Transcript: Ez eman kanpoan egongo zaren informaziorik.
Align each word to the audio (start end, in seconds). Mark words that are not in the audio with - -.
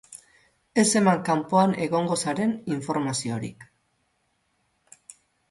Ez 0.83 0.85
eman 1.01 1.19
kanpoan 1.27 1.75
egongo 1.87 2.17
zaren 2.25 2.55
informaziorik. 2.77 3.69